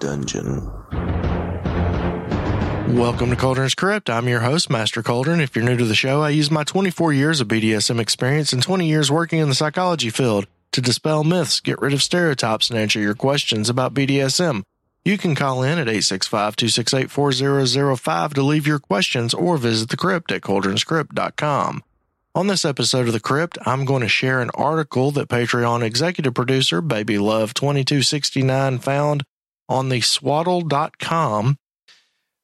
dungeon. 0.00 0.70
Welcome 2.96 3.30
to 3.30 3.36
Cauldron's 3.36 3.74
Crypt. 3.74 4.10
I'm 4.10 4.28
your 4.28 4.40
host, 4.40 4.70
Master 4.70 5.02
Cauldron. 5.02 5.40
If 5.40 5.56
you're 5.56 5.64
new 5.64 5.76
to 5.76 5.84
the 5.84 5.94
show, 5.94 6.22
I 6.22 6.30
use 6.30 6.50
my 6.50 6.64
24 6.64 7.12
years 7.12 7.40
of 7.40 7.48
BDSM 7.48 7.98
experience 7.98 8.52
and 8.52 8.62
20 8.62 8.86
years 8.86 9.10
working 9.10 9.40
in 9.40 9.48
the 9.48 9.54
psychology 9.54 10.10
field 10.10 10.46
to 10.72 10.80
dispel 10.80 11.24
myths, 11.24 11.60
get 11.60 11.80
rid 11.80 11.92
of 11.92 12.02
stereotypes, 12.02 12.68
and 12.68 12.78
answer 12.78 13.00
your 13.00 13.14
questions 13.14 13.70
about 13.70 13.94
BDSM. 13.94 14.62
You 15.04 15.18
can 15.18 15.34
call 15.34 15.62
in 15.62 15.78
at 15.78 15.86
865-268-4005 15.86 18.34
to 18.34 18.42
leave 18.42 18.66
your 18.66 18.78
questions 18.78 19.34
or 19.34 19.56
visit 19.56 19.88
the 19.88 19.96
crypt 19.96 20.32
at 20.32 20.42
cauldronscrypt.com. 20.42 21.82
On 22.36 22.48
this 22.48 22.64
episode 22.64 23.06
of 23.06 23.12
The 23.12 23.20
Crypt, 23.20 23.58
I'm 23.64 23.84
going 23.84 24.02
to 24.02 24.08
share 24.08 24.40
an 24.40 24.50
article 24.54 25.12
that 25.12 25.28
Patreon 25.28 25.82
executive 25.82 26.34
producer 26.34 26.80
Baby 26.80 27.16
Love 27.16 27.54
2269 27.54 28.80
found 28.80 29.22
on 29.68 29.88
the 29.88 30.00
swaddle.com. 30.00 31.56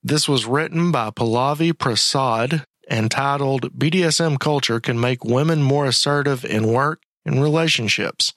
This 0.02 0.28
was 0.28 0.46
written 0.46 0.90
by 0.90 1.10
Pallavi 1.10 1.76
Prasad 1.76 2.64
and 2.88 3.10
titled 3.10 3.78
BDSM 3.78 4.38
Culture 4.38 4.80
Can 4.80 4.98
Make 4.98 5.24
Women 5.24 5.62
More 5.62 5.86
Assertive 5.86 6.44
in 6.44 6.72
Work 6.72 7.02
and 7.24 7.42
Relationships. 7.42 8.32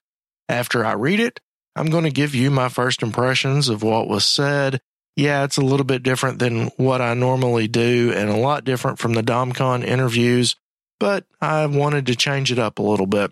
After 0.50 0.86
I 0.86 0.94
read 0.94 1.20
it, 1.20 1.40
I'm 1.76 1.90
going 1.90 2.04
to 2.04 2.12
give 2.12 2.36
you 2.36 2.52
my 2.52 2.70
first 2.70 3.02
impressions 3.02 3.70
of 3.70 3.82
what 3.82 4.08
was 4.08 4.26
said. 4.26 4.82
Yeah, 5.16 5.44
it's 5.44 5.58
a 5.58 5.62
little 5.62 5.86
bit 5.86 6.04
different 6.04 6.40
than 6.40 6.68
what 6.78 7.02
I 7.02 7.14
normally 7.14 7.68
do 7.68 8.12
and 8.16 8.30
a 8.30 8.38
lot 8.38 8.64
different 8.66 9.00
from 9.00 9.14
the 9.14 9.24
DomCon 9.24 9.84
interviews 9.84 10.56
but 11.04 11.26
I 11.42 11.66
wanted 11.66 12.06
to 12.06 12.16
change 12.16 12.50
it 12.50 12.60
up 12.60 12.80
a 12.80 12.82
little 12.82 13.08
bit. 13.08 13.32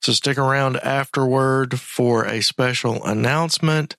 So 0.00 0.12
stick 0.12 0.36
around 0.36 0.78
afterward 0.78 1.78
for 1.78 2.24
a 2.24 2.42
special 2.42 3.04
announcement. 3.04 3.94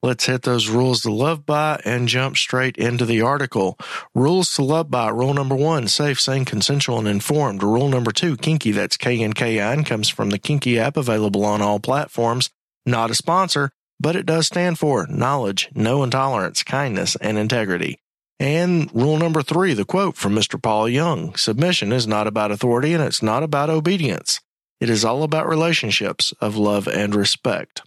Let's 0.00 0.26
hit 0.26 0.42
those 0.42 0.68
rules 0.68 1.02
to 1.02 1.12
love 1.12 1.44
by 1.44 1.80
and 1.84 2.06
jump 2.06 2.36
straight 2.36 2.76
into 2.76 3.04
the 3.04 3.20
article. 3.20 3.76
Rules 4.14 4.54
to 4.54 4.62
love 4.62 4.92
by. 4.92 5.08
Rule 5.08 5.34
number 5.34 5.56
one, 5.56 5.88
safe, 5.88 6.20
sane, 6.20 6.44
consensual, 6.44 7.00
and 7.00 7.08
informed. 7.08 7.64
Rule 7.64 7.88
number 7.88 8.12
two, 8.12 8.36
kinky. 8.36 8.70
That's 8.70 8.96
K-N-K-I-N 8.96 9.82
comes 9.82 10.08
from 10.08 10.30
the 10.30 10.38
Kinky 10.38 10.78
app 10.78 10.96
available 10.96 11.44
on 11.44 11.60
all 11.60 11.80
platforms. 11.80 12.50
Not 12.86 13.10
a 13.10 13.14
sponsor, 13.16 13.72
but 13.98 14.14
it 14.14 14.24
does 14.24 14.46
stand 14.46 14.78
for 14.78 15.08
knowledge, 15.08 15.68
no 15.74 16.04
intolerance, 16.04 16.62
kindness, 16.62 17.16
and 17.16 17.36
integrity. 17.36 17.98
And 18.38 18.94
rule 18.94 19.18
number 19.18 19.42
three, 19.42 19.74
the 19.74 19.84
quote 19.84 20.14
from 20.16 20.32
Mr. 20.32 20.62
Paul 20.62 20.88
Young 20.88 21.34
submission 21.34 21.90
is 21.90 22.06
not 22.06 22.28
about 22.28 22.52
authority 22.52 22.94
and 22.94 23.02
it's 23.02 23.20
not 23.20 23.42
about 23.42 23.68
obedience. 23.68 24.40
It 24.80 24.90
is 24.90 25.04
all 25.04 25.24
about 25.24 25.48
relationships 25.48 26.32
of 26.40 26.56
love 26.56 26.86
and 26.86 27.16
respect. 27.16 27.82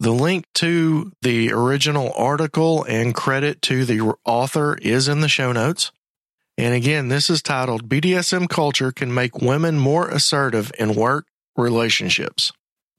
The 0.00 0.12
link 0.12 0.44
to 0.54 1.12
the 1.22 1.52
original 1.52 2.12
article 2.16 2.84
and 2.84 3.14
credit 3.14 3.62
to 3.62 3.84
the 3.84 4.14
author 4.24 4.76
is 4.82 5.08
in 5.08 5.20
the 5.20 5.28
show 5.28 5.52
notes. 5.52 5.92
And 6.56 6.74
again, 6.74 7.08
this 7.08 7.30
is 7.30 7.42
titled 7.42 7.88
BDSM 7.88 8.48
Culture 8.48 8.92
Can 8.92 9.12
Make 9.12 9.40
Women 9.40 9.78
More 9.78 10.08
Assertive 10.08 10.72
in 10.78 10.94
Work 10.94 11.26
Relationships 11.56 12.52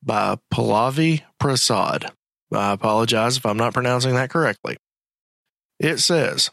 by 0.04 0.38
Pallavi 0.54 1.24
Prasad. 1.40 2.12
I 2.54 2.74
apologize 2.74 3.38
if 3.38 3.46
I'm 3.46 3.58
not 3.58 3.74
pronouncing 3.74 4.16
that 4.16 4.30
correctly. 4.30 4.78
It 5.80 6.00
says, 6.00 6.52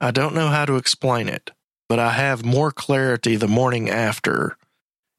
I 0.00 0.10
don't 0.10 0.34
know 0.34 0.48
how 0.48 0.64
to 0.64 0.76
explain 0.76 1.28
it, 1.28 1.50
but 1.88 1.98
I 1.98 2.10
have 2.10 2.44
more 2.44 2.70
clarity 2.70 3.36
the 3.36 3.48
morning 3.48 3.88
after. 3.88 4.56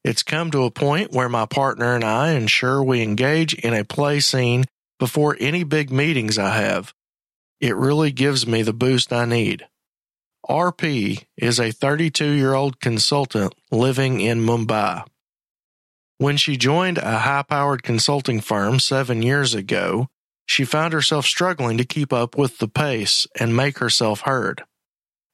It's 0.04 0.22
come 0.22 0.50
to 0.50 0.64
a 0.64 0.70
point 0.70 1.12
where 1.12 1.30
my 1.30 1.46
partner 1.46 1.94
and 1.94 2.04
I 2.04 2.32
ensure 2.32 2.82
we 2.82 3.00
engage 3.00 3.54
in 3.54 3.72
a 3.72 3.84
play 3.84 4.20
scene 4.20 4.66
before 4.98 5.36
any 5.40 5.64
big 5.64 5.90
meetings 5.90 6.38
I 6.38 6.56
have. 6.56 6.92
It 7.58 7.74
really 7.74 8.12
gives 8.12 8.46
me 8.46 8.60
the 8.60 8.74
boost 8.74 9.14
I 9.14 9.24
need. 9.24 9.66
RP 10.46 11.24
is 11.38 11.58
a 11.58 11.70
32 11.70 12.32
year 12.32 12.52
old 12.52 12.80
consultant 12.80 13.54
living 13.70 14.20
in 14.20 14.44
Mumbai. 14.44 15.06
When 16.18 16.36
she 16.36 16.58
joined 16.58 16.98
a 16.98 17.20
high 17.20 17.42
powered 17.42 17.82
consulting 17.82 18.40
firm 18.40 18.78
seven 18.80 19.22
years 19.22 19.54
ago, 19.54 20.08
she 20.44 20.66
found 20.66 20.92
herself 20.92 21.24
struggling 21.24 21.78
to 21.78 21.84
keep 21.84 22.12
up 22.12 22.36
with 22.36 22.58
the 22.58 22.68
pace 22.68 23.26
and 23.40 23.56
make 23.56 23.78
herself 23.78 24.20
heard. 24.20 24.64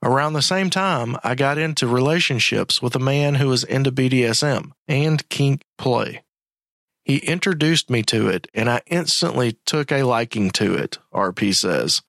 Around 0.02 0.32
the 0.32 0.42
same 0.42 0.70
time, 0.70 1.16
I 1.22 1.34
got 1.34 1.58
into 1.58 1.86
relationships 1.86 2.80
with 2.80 2.94
a 2.94 3.00
man 3.00 3.34
who 3.34 3.48
was 3.48 3.64
into 3.64 3.92
BDSM 3.92 4.72
and 4.88 5.28
kink 5.28 5.62
play. 5.76 6.22
He 7.04 7.18
introduced 7.18 7.90
me 7.90 8.02
to 8.04 8.28
it, 8.28 8.46
and 8.54 8.70
I 8.70 8.82
instantly 8.86 9.58
took 9.66 9.92
a 9.92 10.04
liking 10.04 10.50
to 10.52 10.74
it, 10.74 10.98
RP 11.12 11.54
says. 11.54 12.02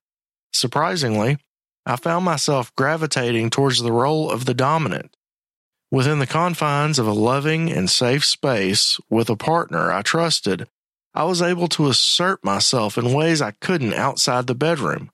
Surprisingly, 0.52 1.38
I 1.84 1.96
found 1.96 2.24
myself 2.24 2.74
gravitating 2.76 3.50
towards 3.50 3.82
the 3.82 3.92
role 3.92 4.30
of 4.30 4.46
the 4.46 4.54
dominant. 4.54 5.16
Within 5.90 6.18
the 6.18 6.26
confines 6.26 6.98
of 6.98 7.06
a 7.06 7.12
loving 7.12 7.70
and 7.70 7.90
safe 7.90 8.24
space 8.24 8.98
with 9.10 9.28
a 9.28 9.36
partner 9.36 9.92
I 9.92 10.00
trusted, 10.00 10.66
I 11.14 11.24
was 11.24 11.42
able 11.42 11.68
to 11.68 11.88
assert 11.88 12.42
myself 12.42 12.96
in 12.96 13.12
ways 13.12 13.42
I 13.42 13.50
couldn't 13.50 13.92
outside 13.92 14.46
the 14.46 14.54
bedroom. 14.54 15.10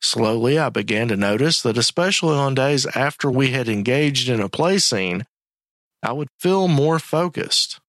Slowly, 0.00 0.58
I 0.58 0.68
began 0.68 1.08
to 1.08 1.16
notice 1.16 1.62
that, 1.62 1.76
especially 1.76 2.36
on 2.36 2.54
days 2.54 2.86
after 2.86 3.30
we 3.30 3.50
had 3.50 3.68
engaged 3.68 4.28
in 4.28 4.40
a 4.40 4.48
play 4.48 4.78
scene, 4.78 5.26
I 6.02 6.12
would 6.12 6.28
feel 6.38 6.68
more 6.68 6.98
focused, 6.98 7.80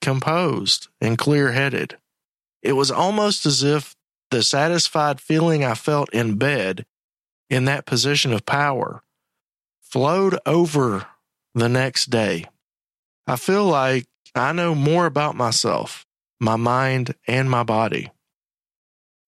composed, 0.00 0.88
and 1.00 1.18
clear 1.18 1.52
headed. 1.52 1.98
It 2.62 2.72
was 2.72 2.90
almost 2.90 3.44
as 3.44 3.62
if 3.62 3.94
the 4.30 4.42
satisfied 4.42 5.20
feeling 5.20 5.64
I 5.64 5.74
felt 5.74 6.12
in 6.14 6.36
bed, 6.36 6.86
in 7.50 7.66
that 7.66 7.86
position 7.86 8.32
of 8.32 8.46
power, 8.46 9.02
flowed 9.80 10.38
over 10.46 11.06
the 11.54 11.68
next 11.68 12.06
day. 12.06 12.46
I 13.26 13.36
feel 13.36 13.64
like 13.64 14.06
I 14.34 14.52
know 14.52 14.74
more 14.74 15.06
about 15.06 15.36
myself, 15.36 16.06
my 16.40 16.56
mind, 16.56 17.14
and 17.26 17.50
my 17.50 17.62
body. 17.62 18.10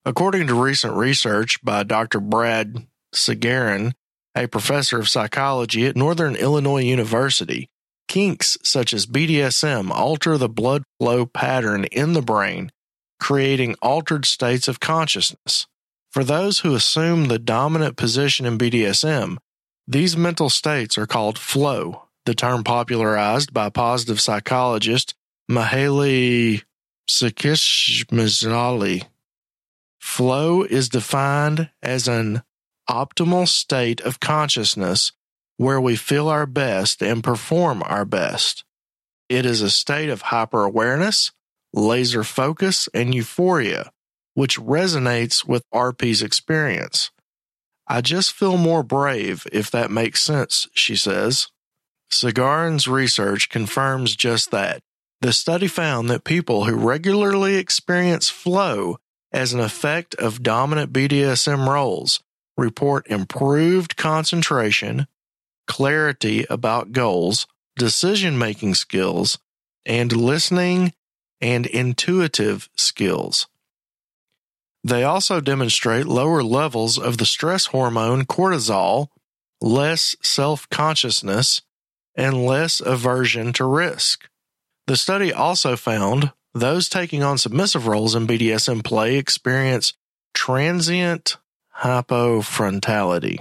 According 0.05 0.47
to 0.47 0.55
recent 0.55 0.95
research 0.95 1.63
by 1.63 1.83
Dr. 1.83 2.21
Brad 2.21 2.87
Sagarin, 3.15 3.93
a 4.35 4.47
professor 4.49 4.99
of 4.99 5.11
psychology 5.11 5.87
at 5.87 5.97
Northern 5.97 6.37
Illinois 6.37 6.83
University, 6.83 7.69
kinks 8.09 8.57
such 8.63 8.95
as 8.95 9.05
BDSM 9.05 9.91
alter 9.91 10.39
the 10.39 10.49
blood 10.49 10.85
flow 10.99 11.27
pattern 11.27 11.85
in 11.85 12.15
the 12.15 12.23
brain, 12.23 12.73
creating 13.21 13.75
altered 13.83 14.25
states 14.25 14.69
of 14.69 14.81
consciousness. 14.81 15.67
For 16.11 16.25
those 16.25 16.61
who 16.61 16.75
assume 16.75 17.27
the 17.27 17.39
dominant 17.39 17.99
position 17.99 18.47
in 18.47 18.57
BDSM, 18.57 19.37
these 19.87 20.17
mental 20.17 20.49
states 20.49 20.97
are 20.97 21.07
called 21.07 21.39
flow, 21.39 22.09
the 22.25 22.35
term 22.35 22.65
popularized 22.65 23.53
by 23.53 23.69
positive 23.69 24.19
psychologist 24.21 25.15
Mihaly 25.51 26.63
Csikszentmihalyi 27.09 29.05
Flow 30.01 30.63
is 30.63 30.89
defined 30.89 31.71
as 31.83 32.09
an 32.09 32.43
optimal 32.89 33.47
state 33.47 34.01
of 34.01 34.19
consciousness 34.19 35.13
where 35.59 35.81
we 35.81 35.95
feel 35.95 36.27
our 36.27 36.47
best 36.47 37.03
and 37.03 37.23
perform 37.23 37.83
our 37.85 38.07
best. 38.07 38.65
It 39.29 39.45
is 39.45 39.61
a 39.61 39.71
state 39.71 40.09
of 40.09 40.23
hyper 40.23 40.65
awareness, 40.65 41.33
laser 41.75 42.25
focus, 42.25 42.89
and 42.95 43.15
euphoria, 43.15 43.93
which 44.35 44.59
resonates 44.59 45.47
with 45.47 45.69
RP's 45.73 46.23
experience. 46.23 47.11
I 47.87 48.01
just 48.01 48.33
feel 48.33 48.57
more 48.57 48.83
brave, 48.83 49.47
if 49.53 49.71
that 49.71 49.91
makes 49.91 50.23
sense, 50.23 50.67
she 50.73 50.97
says. 50.97 51.49
Sagarin's 52.11 52.89
research 52.89 53.51
confirms 53.51 54.17
just 54.17 54.51
that. 54.51 54.81
The 55.21 55.33
study 55.35 55.67
found 55.67 56.09
that 56.09 56.25
people 56.25 56.65
who 56.65 56.75
regularly 56.75 57.57
experience 57.57 58.31
flow 58.31 58.97
as 59.33 59.53
an 59.53 59.61
effect 59.61 60.15
of 60.17 60.43
dominant 60.43 60.93
BDSM 60.93 61.69
roles, 61.69 62.21
report 62.57 63.07
improved 63.09 63.97
concentration, 63.97 65.07
clarity 65.67 66.47
about 66.51 66.93
goals, 66.93 67.47
decision 67.77 68.39
making 68.39 68.75
skills, 68.75 69.39
and 69.87 70.13
listening 70.13 70.93
and 71.41 71.67
intuitive 71.67 72.69
skills. 72.77 73.47
They 74.83 75.05
also 75.05 75.41
demonstrate 75.41 76.07
lower 76.07 76.43
levels 76.43 76.99
of 76.99 77.19
the 77.19 77.27
stress 77.27 77.67
hormone 77.67 78.25
cortisol, 78.25 79.09
less 79.61 80.17
self 80.23 80.69
consciousness, 80.71 81.63
and 82.15 82.45
less 82.45 82.81
aversion 82.81 83.53
to 83.55 83.65
risk. 83.65 84.29
The 84.87 84.97
study 84.97 85.33
also 85.33 85.77
found 85.77 86.33
those 86.55 86.89
taking 86.89 87.23
on 87.23 87.39
submissive 87.39 87.87
roles 87.87 88.15
in 88.15 88.27
BDSM 88.27 88.85
play 88.85 89.17
experience 89.17 89.95
transient 90.35 91.37
hypofrontality, 91.81 93.39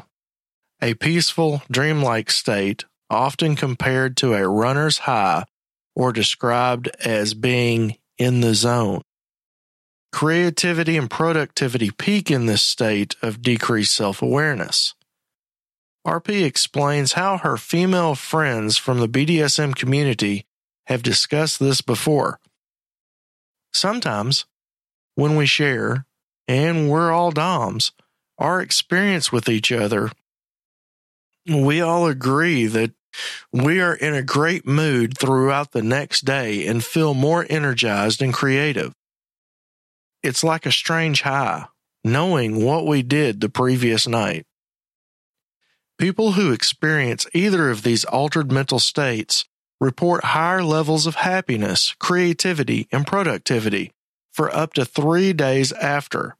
a 0.82 0.94
peaceful, 0.96 1.62
dreamlike 1.72 2.32
state 2.32 2.86
often 3.10 3.56
compared 3.56 4.18
to 4.18 4.34
a 4.34 4.48
runner's 4.48 5.00
high 5.00 5.44
or 5.96 6.14
described 6.14 6.90
as 7.04 7.34
being 7.34 7.98
in 8.18 8.42
the 8.42 8.54
zone. 8.56 9.02
creativity 10.12 10.98
and 10.98 11.10
productivity 11.10 11.92
peak 11.92 12.32
in 12.32 12.46
this 12.48 12.62
state 12.64 13.16
of 13.22 13.42
decreased 13.42 13.94
self 13.96 14.22
awareness. 14.22 14.96
RP 16.08 16.44
explains 16.46 17.14
how 17.14 17.38
her 17.38 17.58
female 17.58 18.16
friends 18.16 18.78
from 18.78 19.00
the 19.00 19.08
BDSM 19.10 19.76
community 19.76 20.46
have 20.88 21.04
discussed 21.04 21.60
this 21.60 21.82
before. 21.82 22.40
Sometimes, 23.72 24.46
when 25.16 25.36
we 25.36 25.46
share, 25.46 26.06
and 26.48 26.90
we're 26.90 27.12
all 27.12 27.32
DOMs, 27.32 27.92
our 28.38 28.62
experience 28.62 29.32
with 29.32 29.50
each 29.50 29.72
other, 29.72 30.12
we 31.48 31.82
all 31.82 32.08
agree 32.08 32.66
that 32.68 32.92
we 33.52 33.82
are 33.82 33.96
in 33.96 34.14
a 34.14 34.22
great 34.22 34.68
mood 34.68 35.18
throughout 35.18 35.72
the 35.72 35.82
next 35.82 36.26
day 36.26 36.66
and 36.68 36.84
feel 36.84 37.14
more 37.14 37.46
energized 37.50 38.22
and 38.22 38.34
creative. 38.34 38.94
It's 40.22 40.44
like 40.44 40.66
a 40.66 40.72
strange 40.72 41.22
high, 41.22 41.66
knowing 42.04 42.64
what 42.64 42.86
we 42.86 43.02
did 43.02 43.42
the 43.42 43.50
previous 43.50 44.08
night. 44.08 44.46
People 45.98 46.34
who 46.34 46.52
experience 46.54 47.28
either 47.34 47.70
of 47.70 47.84
these 47.84 48.06
altered 48.06 48.52
mental 48.52 48.80
states 48.80 49.46
report 49.80 50.24
higher 50.26 50.64
levels 50.64 51.06
of 51.06 51.16
happiness, 51.16 51.96
creativity, 52.00 52.88
and 52.92 53.08
productivity 53.08 53.94
for 54.32 54.54
up 54.56 54.74
to 54.74 54.86
three 54.86 55.34
days 55.34 55.72
after. 55.74 56.36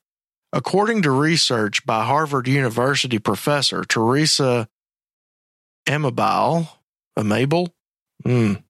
According 0.52 1.04
to 1.04 1.12
research 1.12 1.86
by 1.86 2.06
Harvard 2.06 2.48
University 2.48 3.20
professor 3.20 3.84
Teresa 3.84 4.68
Amabile, 5.88 6.70
Amable, 7.18 7.74
mm. 8.26 8.64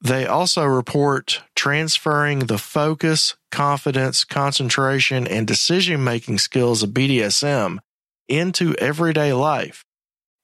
they 0.00 0.26
also 0.26 0.64
report 0.64 1.42
transferring 1.54 2.40
the 2.40 2.58
focus, 2.58 3.36
confidence, 3.50 4.24
concentration, 4.24 5.26
and 5.26 5.46
decision 5.46 6.02
making 6.02 6.38
skills 6.38 6.82
of 6.82 6.90
BDSM 6.90 7.78
into 8.26 8.74
everyday 8.76 9.32
life. 9.32 9.84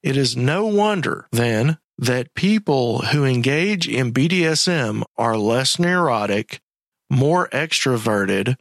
It 0.03 0.15
is 0.15 0.37
no 0.37 0.65
wonder, 0.65 1.27
then, 1.31 1.77
that 1.99 2.33
people 2.33 2.99
who 2.99 3.25
engage 3.25 3.85
in 3.85 4.13
BDSM 4.13 5.03
are 5.17 5.37
less 5.37 5.77
neurotic, 5.77 6.61
more 7.09 7.49
extroverted, 7.49 8.55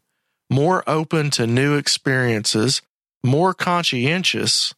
more 0.51 0.83
open 0.89 1.31
to 1.31 1.47
new 1.47 1.77
experiences, 1.77 2.83
more 3.25 3.55
conscientious, 3.55 4.75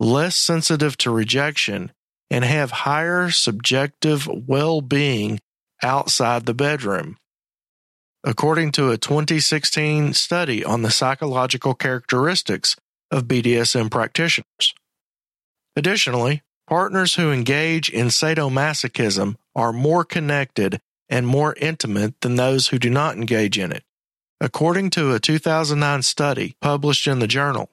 less 0.00 0.36
sensitive 0.36 0.96
to 0.96 1.10
rejection, 1.10 1.92
and 2.30 2.46
have 2.46 2.70
higher 2.70 3.30
subjective 3.30 4.26
well 4.26 4.80
being 4.80 5.38
outside 5.82 6.46
the 6.46 6.54
bedroom. 6.54 7.18
According 8.24 8.72
to 8.72 8.90
a 8.90 8.96
2016 8.96 10.14
study 10.14 10.64
on 10.64 10.80
the 10.80 10.90
psychological 10.90 11.74
characteristics 11.74 12.74
of 13.10 13.24
BDSM 13.24 13.90
practitioners. 13.90 14.72
Additionally, 15.76 16.42
partners 16.66 17.14
who 17.14 17.30
engage 17.30 17.88
in 17.90 18.06
sadomasochism 18.06 19.36
are 19.54 19.72
more 19.72 20.04
connected 20.04 20.80
and 21.08 21.26
more 21.26 21.54
intimate 21.60 22.20
than 22.20 22.36
those 22.36 22.68
who 22.68 22.78
do 22.78 22.88
not 22.88 23.16
engage 23.16 23.58
in 23.58 23.72
it. 23.72 23.84
According 24.40 24.90
to 24.90 25.12
a 25.12 25.20
2009 25.20 26.02
study 26.02 26.56
published 26.60 27.06
in 27.06 27.18
the 27.18 27.26
journal 27.26 27.70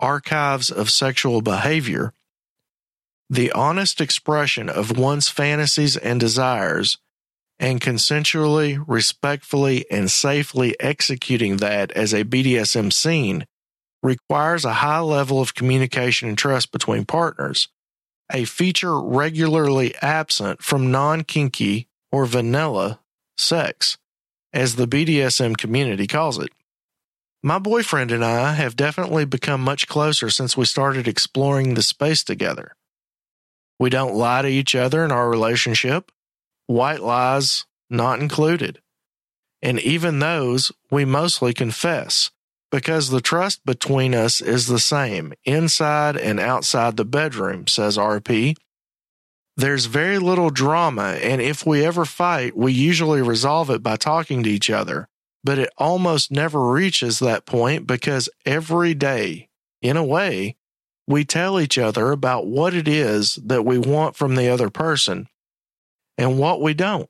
Archives 0.00 0.70
of 0.70 0.90
Sexual 0.90 1.42
Behavior, 1.42 2.12
the 3.28 3.52
honest 3.52 4.00
expression 4.00 4.68
of 4.68 4.96
one's 4.96 5.28
fantasies 5.28 5.96
and 5.96 6.18
desires 6.18 6.98
and 7.58 7.80
consensually, 7.80 8.82
respectfully, 8.86 9.84
and 9.90 10.10
safely 10.10 10.78
executing 10.80 11.56
that 11.56 11.90
as 11.92 12.14
a 12.14 12.24
BDSM 12.24 12.92
scene 12.92 13.46
requires 14.02 14.64
a 14.64 14.74
high 14.74 15.00
level 15.00 15.40
of 15.40 15.54
communication 15.54 16.28
and 16.28 16.38
trust 16.38 16.70
between 16.70 17.04
partners, 17.04 17.68
a 18.32 18.44
feature 18.44 19.00
regularly 19.00 19.94
absent 20.02 20.62
from 20.62 20.90
non 20.90 21.24
kinky 21.24 21.88
or 22.12 22.26
vanilla 22.26 23.00
sex, 23.36 23.98
as 24.52 24.76
the 24.76 24.86
BDSM 24.86 25.56
community 25.56 26.06
calls 26.06 26.38
it. 26.38 26.50
My 27.42 27.58
boyfriend 27.58 28.10
and 28.10 28.24
I 28.24 28.54
have 28.54 28.76
definitely 28.76 29.24
become 29.24 29.60
much 29.60 29.86
closer 29.86 30.28
since 30.28 30.56
we 30.56 30.64
started 30.64 31.06
exploring 31.06 31.74
the 31.74 31.82
space 31.82 32.24
together. 32.24 32.74
We 33.78 33.90
don't 33.90 34.14
lie 34.14 34.42
to 34.42 34.48
each 34.48 34.74
other 34.74 35.04
in 35.04 35.12
our 35.12 35.30
relationship, 35.30 36.10
white 36.66 37.00
lies 37.00 37.64
not 37.88 38.20
included. 38.20 38.80
And 39.62 39.78
even 39.80 40.18
those 40.18 40.72
we 40.90 41.04
mostly 41.04 41.54
confess 41.54 42.30
because 42.70 43.10
the 43.10 43.20
trust 43.20 43.64
between 43.64 44.14
us 44.14 44.40
is 44.40 44.66
the 44.66 44.78
same 44.78 45.32
inside 45.44 46.16
and 46.16 46.38
outside 46.38 46.96
the 46.96 47.04
bedroom, 47.04 47.66
says 47.66 47.96
RP. 47.96 48.56
There's 49.56 49.86
very 49.86 50.18
little 50.18 50.50
drama, 50.50 51.18
and 51.22 51.40
if 51.40 51.66
we 51.66 51.84
ever 51.84 52.04
fight, 52.04 52.56
we 52.56 52.72
usually 52.72 53.22
resolve 53.22 53.70
it 53.70 53.82
by 53.82 53.96
talking 53.96 54.42
to 54.42 54.50
each 54.50 54.70
other. 54.70 55.08
But 55.42 55.58
it 55.58 55.70
almost 55.78 56.30
never 56.30 56.70
reaches 56.70 57.18
that 57.18 57.46
point 57.46 57.86
because 57.86 58.28
every 58.44 58.94
day, 58.94 59.48
in 59.80 59.96
a 59.96 60.04
way, 60.04 60.56
we 61.06 61.24
tell 61.24 61.58
each 61.58 61.78
other 61.78 62.12
about 62.12 62.46
what 62.46 62.74
it 62.74 62.86
is 62.86 63.36
that 63.36 63.64
we 63.64 63.78
want 63.78 64.14
from 64.14 64.34
the 64.34 64.48
other 64.48 64.68
person 64.68 65.28
and 66.18 66.38
what 66.38 66.60
we 66.60 66.74
don't. 66.74 67.08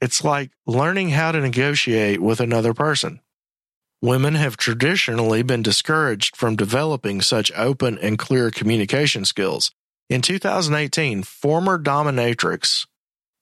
It's 0.00 0.22
like 0.22 0.50
learning 0.66 1.10
how 1.10 1.32
to 1.32 1.40
negotiate 1.40 2.20
with 2.20 2.40
another 2.40 2.74
person. 2.74 3.20
Women 4.02 4.34
have 4.34 4.56
traditionally 4.56 5.42
been 5.42 5.62
discouraged 5.62 6.34
from 6.34 6.56
developing 6.56 7.20
such 7.20 7.52
open 7.54 7.98
and 7.98 8.18
clear 8.18 8.50
communication 8.50 9.26
skills. 9.26 9.72
In 10.08 10.22
2018, 10.22 11.22
former 11.22 11.78
dominatrix 11.78 12.86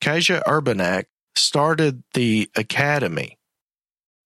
Kasia 0.01 0.43
Urbaniak 0.47 1.05
started 1.37 2.03
the 2.15 2.51
Academy, 2.57 3.39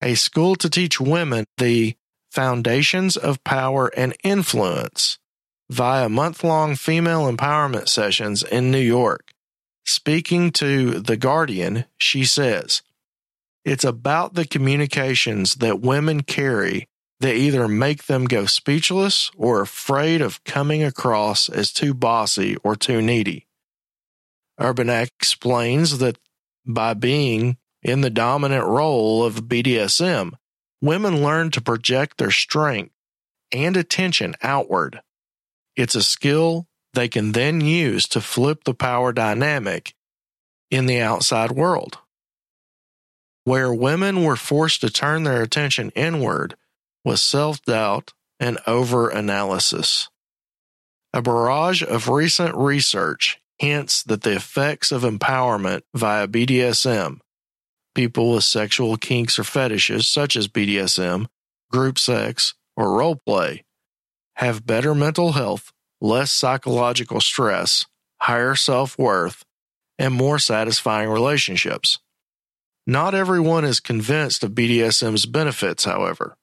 a 0.03 0.15
school 0.15 0.57
to 0.57 0.71
teach 0.71 1.01
women 1.01 1.45
the 1.59 1.97
foundations 2.31 3.19
of 3.19 3.45
power 3.45 3.89
and 3.95 4.17
influence 4.25 5.19
via 5.69 6.09
month 6.09 6.43
long 6.43 6.75
female 6.77 7.31
empowerment 7.31 7.89
sessions 7.89 8.43
in 8.43 8.71
New 8.71 8.79
York. 8.79 9.33
Speaking 9.85 10.51
to 10.53 11.01
The 11.01 11.17
Guardian, 11.17 11.85
she 11.99 12.25
says, 12.25 12.83
it's 13.65 13.85
about 13.85 14.35
the 14.35 14.45
communications 14.45 15.57
that 15.57 15.81
women 15.81 16.23
carry 16.23 16.89
that 17.21 17.37
either 17.37 17.69
make 17.69 18.07
them 18.07 18.25
go 18.25 18.47
speechless 18.47 19.31
or 19.37 19.61
afraid 19.61 20.21
of 20.21 20.43
coming 20.45 20.83
across 20.83 21.49
as 21.49 21.73
too 21.73 21.95
bossy 21.95 22.57
or 22.65 22.75
too 22.75 23.01
needy. 23.01 23.47
Urbaniak 24.61 25.11
explains 25.21 25.99
that 25.99 26.19
by 26.67 26.95
being 26.95 27.57
in 27.83 28.01
the 28.01 28.11
dominant 28.11 28.67
role 28.67 29.25
of 29.25 29.45
BDSM, 29.45 30.33
women 30.81 31.23
learn 31.23 31.51
to 31.53 31.61
project 31.61 32.19
their 32.19 32.31
strength 32.31 32.93
and 33.53 33.77
attention 33.77 34.35
outward. 34.43 35.01
It's 35.77 35.95
a 35.95 36.03
skill 36.03 36.67
they 36.93 37.09
can 37.09 37.33
then 37.33 37.61
use 37.61 38.07
to 38.09 38.21
flip 38.21 38.65
the 38.65 38.75
power 38.75 39.13
dynamic 39.13 39.95
in 40.71 40.87
the 40.87 41.01
outside 41.01 41.53
world 41.53 41.99
where 43.45 43.73
women 43.73 44.25
were 44.25 44.37
forced 44.37 44.81
to 44.81 44.91
turn 44.91 45.25
their 45.25 45.43
attention 45.43 45.91
inward 45.95 46.55
was 47.05 47.21
self 47.21 47.63
doubt 47.63 48.13
and 48.39 48.59
over 48.67 49.09
analysis. 49.09 50.09
A 51.13 51.23
barrage 51.23 51.83
of 51.83 52.09
recent 52.09 52.55
research 52.55 53.41
hints 53.59 54.03
that 54.05 54.23
the 54.23 54.35
effects 54.35 54.91
of 54.91 55.03
empowerment 55.03 55.83
via 55.95 56.27
BDSM, 56.27 57.19
people 57.95 58.33
with 58.33 58.45
sexual 58.45 58.97
kinks 58.97 59.39
or 59.39 59.45
fetishes 59.45 60.09
such 60.09 60.37
as 60.37 60.49
BDSM, 60.49 61.27
group 61.71 61.99
sex, 61.99 62.55
or 62.77 62.99
role 62.99 63.17
play, 63.17 63.65
have 64.37 64.67
better 64.67 64.95
mental 64.95 65.33
health, 65.33 65.73
less 66.01 66.33
psychological 66.33 67.21
stress, 67.21 67.87
higher 68.23 68.55
self 68.55 68.99
worth, 68.99 69.45
and 69.99 70.15
more 70.15 70.39
satisfying 70.39 71.09
relationships. 71.09 71.99
Not 72.87 73.15
everyone 73.15 73.65
is 73.65 73.79
convinced 73.79 74.43
of 74.43 74.53
BDSM's 74.53 75.27
benefits, 75.27 75.85
however. 75.85 76.37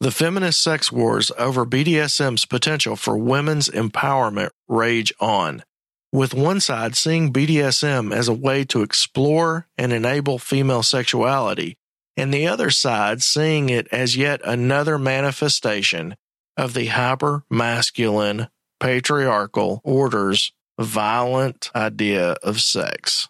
The 0.00 0.10
feminist 0.10 0.60
sex 0.60 0.92
wars 0.92 1.32
over 1.38 1.64
BDSM's 1.64 2.44
potential 2.44 2.96
for 2.96 3.16
women's 3.16 3.68
empowerment 3.68 4.50
rage 4.68 5.12
on, 5.20 5.64
with 6.12 6.34
one 6.34 6.60
side 6.60 6.96
seeing 6.96 7.32
BDSM 7.32 8.14
as 8.14 8.28
a 8.28 8.34
way 8.34 8.64
to 8.64 8.82
explore 8.82 9.66
and 9.76 9.92
enable 9.92 10.38
female 10.38 10.82
sexuality, 10.82 11.76
and 12.16 12.32
the 12.32 12.46
other 12.46 12.70
side 12.70 13.22
seeing 13.22 13.68
it 13.68 13.88
as 13.90 14.16
yet 14.16 14.40
another 14.44 14.98
manifestation 14.98 16.16
of 16.56 16.74
the 16.74 16.86
hyper 16.86 17.44
masculine, 17.50 18.48
patriarchal 18.78 19.80
order's 19.82 20.52
violent 20.78 21.70
idea 21.74 22.32
of 22.42 22.60
sex. 22.60 23.28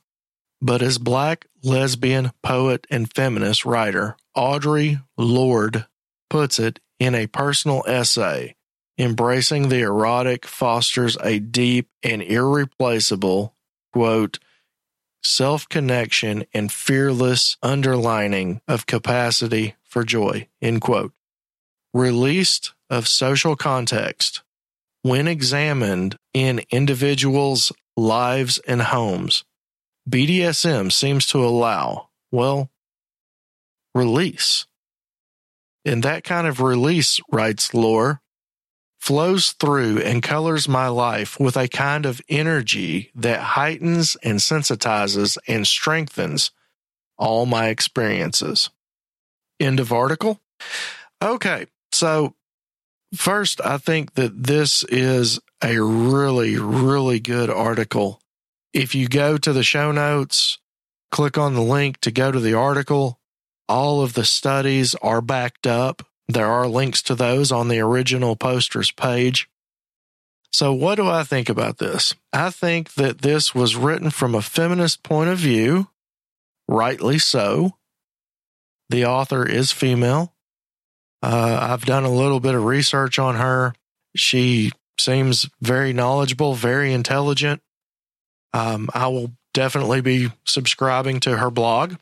But 0.65 0.81
as 0.81 0.99
black 0.99 1.47
lesbian 1.65 2.31
poet 2.41 2.87
and 2.89 3.13
feminist 3.13 3.65
writer 3.65 4.17
Audre 4.37 5.03
Lorde 5.19 5.87
puts 6.31 6.61
it 6.61 6.79
in 7.01 7.17
a 7.17 7.27
personal 7.27 7.83
essay, 7.89 8.55
embracing 8.97 9.69
the 9.69 9.81
erotic 9.81 10.47
fosters 10.47 11.19
a 11.21 11.41
deep 11.41 11.89
and 12.05 12.23
irreplaceable, 12.23 13.57
quote, 13.93 14.39
self 15.25 15.69
connection 15.69 16.45
and 16.55 16.71
fearless 16.71 17.57
underlining 17.61 18.61
of 18.69 18.87
capacity 18.87 19.75
for 19.83 20.05
joy, 20.05 20.47
end 20.63 20.81
quote. 20.81 21.13
Released 21.93 22.73
of 22.89 23.09
social 23.09 23.57
context, 23.57 24.43
when 25.03 25.27
examined 25.27 26.17
in 26.33 26.63
individuals' 26.71 27.73
lives 27.97 28.59
and 28.67 28.81
homes, 28.81 29.43
BDSM 30.09 30.91
seems 30.91 31.27
to 31.29 31.45
allow, 31.45 32.09
well, 32.31 32.71
release. 33.95 34.67
And 35.85 36.03
that 36.03 36.25
kind 36.25 36.47
of 36.47 36.61
release, 36.61 37.21
writes 37.31 37.75
Lorde, 37.75 38.19
flows 39.01 39.51
through 39.53 39.99
and 39.99 40.23
colors 40.23 40.69
my 40.69 40.87
life 40.87 41.39
with 41.41 41.57
a 41.57 41.67
kind 41.67 42.07
of 42.07 42.21
energy 42.29 43.11
that 43.17 43.41
heightens 43.41 44.17
and 44.23 44.39
sensitizes 44.39 45.37
and 45.49 45.67
strengthens 45.67 46.53
all 47.19 47.45
my 47.45 47.69
experiences. 47.69 48.71
End 49.59 49.81
of 49.81 49.93
article. 49.93 50.41
Okay, 51.21 51.67
so 51.91 52.35
first, 53.15 53.61
I 53.61 53.79
think 53.79 54.15
that 54.15 54.45
this 54.45 54.85
is 54.85 55.41
a 55.63 55.81
really, 55.81 56.57
really 56.57 57.19
good 57.19 57.51
article. 57.51 58.22
If 58.73 58.95
you 58.95 59.09
go 59.09 59.37
to 59.39 59.53
the 59.53 59.63
show 59.63 59.93
notes, 59.93 60.59
click 61.11 61.37
on 61.37 61.55
the 61.55 61.63
link 61.63 61.99
to 62.01 62.11
go 62.11 62.33
to 62.33 62.41
the 62.41 62.55
article, 62.55 63.19
all 63.69 64.03
of 64.03 64.15
the 64.15 64.25
studies 64.25 64.95
are 64.97 65.21
backed 65.21 65.67
up 65.67 66.03
there 66.29 66.47
are 66.47 66.67
links 66.67 67.03
to 67.03 67.15
those 67.15 67.53
on 67.53 67.69
the 67.69 67.81
original 67.81 68.37
posters 68.37 68.91
page. 68.91 69.49
So, 70.53 70.73
what 70.73 70.97
do 70.97 71.09
I 71.09 71.25
think 71.25 71.49
about 71.49 71.79
this? 71.79 72.15
I 72.33 72.51
think 72.51 72.95
that 72.95 73.23
this 73.23 73.55
was 73.55 73.77
written 73.77 74.11
from 74.11 74.35
a 74.35 74.43
feminist 74.43 75.03
point 75.03 75.31
of 75.31 75.39
view, 75.39 75.89
rightly 76.69 77.19
so. 77.19 77.73
The 78.91 79.07
author 79.07 79.47
is 79.47 79.73
female. 79.73 80.35
Uh, 81.23 81.59
I've 81.71 81.87
done 81.87 82.05
a 82.05 82.11
little 82.11 82.41
bit 82.41 82.55
of 82.55 82.65
research 82.65 83.19
on 83.19 83.37
her. 83.37 83.75
She 84.15 84.73
seems 84.99 85.49
very 85.61 85.93
knowledgeable, 85.93 86.55
very 86.55 86.93
intelligent. 86.93 87.63
Um, 88.53 88.89
I 88.95 89.09
will 89.09 89.33
definitely 89.55 90.01
be 90.01 90.33
subscribing 90.45 91.21
to 91.21 91.37
her 91.37 91.51
blog. 91.51 91.95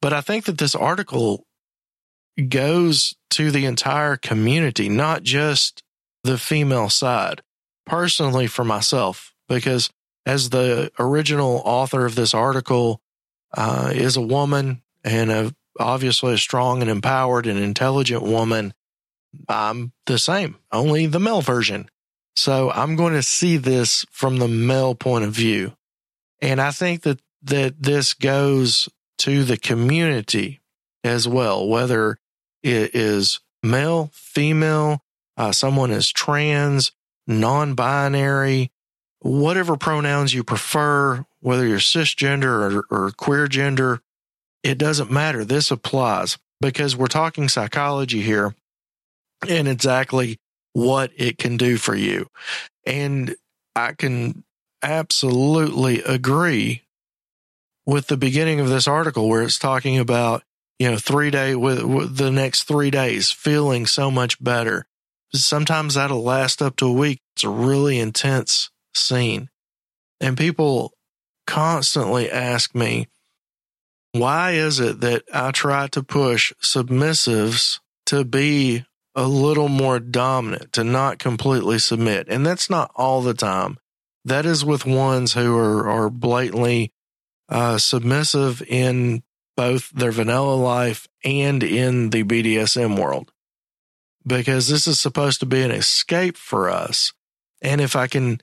But 0.00 0.12
I 0.12 0.20
think 0.20 0.44
that 0.46 0.58
this 0.58 0.74
article 0.74 1.46
goes 2.48 3.14
to 3.30 3.50
the 3.50 3.66
entire 3.66 4.16
community, 4.16 4.88
not 4.88 5.22
just 5.22 5.82
the 6.24 6.38
female 6.38 6.88
side. 6.88 7.42
Personally, 7.86 8.46
for 8.46 8.64
myself, 8.64 9.34
because 9.48 9.90
as 10.24 10.50
the 10.50 10.90
original 10.98 11.60
author 11.64 12.06
of 12.06 12.14
this 12.14 12.34
article 12.34 13.00
uh, 13.56 13.90
is 13.92 14.16
a 14.16 14.20
woman 14.20 14.82
and 15.02 15.30
a, 15.30 15.54
obviously 15.78 16.34
a 16.34 16.38
strong 16.38 16.82
and 16.82 16.90
empowered 16.90 17.46
and 17.46 17.58
intelligent 17.58 18.22
woman, 18.22 18.72
I'm 19.48 19.92
the 20.06 20.18
same, 20.18 20.56
only 20.72 21.06
the 21.06 21.20
male 21.20 21.42
version. 21.42 21.88
So 22.40 22.70
I'm 22.70 22.96
going 22.96 23.12
to 23.12 23.22
see 23.22 23.58
this 23.58 24.06
from 24.10 24.38
the 24.38 24.48
male 24.48 24.94
point 24.94 25.26
of 25.26 25.32
view. 25.32 25.74
And 26.40 26.58
I 26.58 26.70
think 26.70 27.02
that, 27.02 27.20
that 27.42 27.82
this 27.82 28.14
goes 28.14 28.88
to 29.18 29.44
the 29.44 29.58
community 29.58 30.62
as 31.04 31.28
well, 31.28 31.68
whether 31.68 32.16
it 32.62 32.94
is 32.94 33.40
male, 33.62 34.08
female, 34.14 35.02
uh, 35.36 35.52
someone 35.52 35.90
is 35.90 36.10
trans, 36.10 36.92
non 37.26 37.74
binary, 37.74 38.70
whatever 39.18 39.76
pronouns 39.76 40.32
you 40.32 40.42
prefer, 40.42 41.26
whether 41.40 41.66
you're 41.66 41.76
cisgender 41.76 42.82
or, 42.90 43.06
or 43.06 43.10
queer 43.10 43.48
gender, 43.48 44.00
it 44.62 44.78
doesn't 44.78 45.10
matter. 45.10 45.44
This 45.44 45.70
applies 45.70 46.38
because 46.58 46.96
we're 46.96 47.06
talking 47.06 47.50
psychology 47.50 48.22
here 48.22 48.54
and 49.46 49.68
exactly 49.68 50.38
what 50.72 51.10
it 51.16 51.38
can 51.38 51.56
do 51.56 51.76
for 51.76 51.94
you. 51.94 52.26
And 52.86 53.34
I 53.74 53.92
can 53.92 54.44
absolutely 54.82 56.02
agree 56.02 56.82
with 57.86 58.06
the 58.06 58.16
beginning 58.16 58.60
of 58.60 58.68
this 58.68 58.86
article 58.86 59.28
where 59.28 59.42
it's 59.42 59.58
talking 59.58 59.98
about 59.98 60.42
you 60.80 60.90
know, 60.90 60.96
three 60.96 61.30
day 61.30 61.54
with, 61.54 61.82
with, 61.82 62.16
the 62.16 62.30
next 62.30 62.62
three 62.62 62.90
days, 62.90 63.30
feeling 63.30 63.84
so 63.84 64.10
much 64.10 64.42
better. 64.42 64.86
Sometimes 65.34 65.94
that'll 65.94 66.22
last 66.22 66.62
up 66.62 66.74
to 66.76 66.86
a 66.86 66.92
week. 66.92 67.20
It's 67.36 67.44
a 67.44 67.50
really 67.50 68.00
intense 68.00 68.70
scene. 68.94 69.50
And 70.22 70.38
people 70.38 70.94
constantly 71.46 72.30
ask 72.30 72.74
me, 72.74 73.08
why 74.12 74.52
is 74.52 74.80
it 74.80 75.00
that 75.02 75.24
I 75.32 75.50
try 75.50 75.86
to 75.88 76.02
push 76.02 76.54
submissives 76.62 77.80
to 78.06 78.24
be 78.24 78.86
a 79.14 79.26
little 79.26 79.68
more 79.68 79.98
dominant, 79.98 80.72
to 80.74 80.84
not 80.84 81.18
completely 81.18 81.78
submit? 81.78 82.28
And 82.28 82.46
that's 82.46 82.70
not 82.70 82.90
all 82.94 83.22
the 83.22 83.34
time. 83.34 83.78
That 84.24 84.46
is 84.46 84.64
with 84.64 84.86
ones 84.86 85.32
who 85.32 85.56
are, 85.56 85.88
are 85.88 86.10
blatantly 86.10 86.92
uh, 87.48 87.78
submissive 87.78 88.62
in 88.62 89.22
both 89.56 89.90
their 89.90 90.12
vanilla 90.12 90.54
life 90.54 91.08
and 91.24 91.62
in 91.62 92.10
the 92.10 92.24
BDSM 92.24 92.98
world. 92.98 93.32
Because 94.26 94.68
this 94.68 94.86
is 94.86 95.00
supposed 95.00 95.40
to 95.40 95.46
be 95.46 95.62
an 95.62 95.70
escape 95.70 96.36
for 96.36 96.70
us. 96.70 97.12
And 97.62 97.80
if 97.80 97.96
I 97.96 98.06
can 98.06 98.40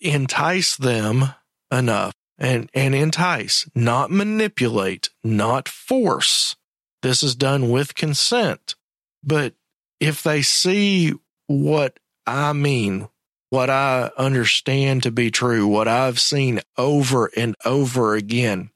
entice 0.00 0.76
them 0.76 1.34
enough 1.72 2.14
and, 2.38 2.70
and 2.72 2.94
entice, 2.94 3.68
not 3.74 4.10
manipulate, 4.10 5.10
not 5.24 5.68
force, 5.68 6.56
this 7.02 7.22
is 7.22 7.34
done 7.34 7.70
with 7.70 7.94
consent. 7.94 8.74
But 9.22 9.54
if 10.00 10.22
they 10.22 10.42
see 10.42 11.14
what 11.46 11.98
I 12.26 12.52
mean, 12.52 13.08
what 13.50 13.70
I 13.70 14.10
understand 14.16 15.02
to 15.04 15.10
be 15.10 15.30
true, 15.30 15.66
what 15.66 15.88
I've 15.88 16.20
seen 16.20 16.60
over 16.76 17.30
and 17.36 17.54
over 17.64 18.14
again, 18.14 18.70